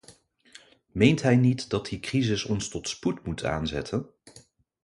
[0.93, 4.09] Meent hij niet dat die crisis ons tot spoed moet aanzetten?